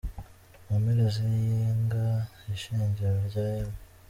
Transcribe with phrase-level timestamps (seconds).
[0.65, 2.05] Mu mpera z'iyinga,
[2.55, 3.71] ishengero rya M.